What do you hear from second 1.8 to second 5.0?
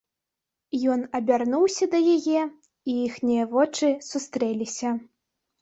да яе, і іхнія вочы сустрэліся.